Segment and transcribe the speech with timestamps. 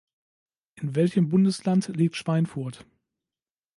[0.81, 2.87] In welchem Bundesland liegt Schweinfurt?